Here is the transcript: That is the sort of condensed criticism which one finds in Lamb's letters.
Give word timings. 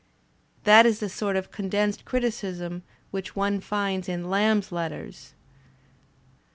That 0.63 0.87
is 0.87 0.99
the 0.99 1.09
sort 1.09 1.35
of 1.35 1.51
condensed 1.51 2.05
criticism 2.05 2.81
which 3.11 3.35
one 3.35 3.59
finds 3.59 4.09
in 4.09 4.31
Lamb's 4.31 4.71
letters. 4.71 5.35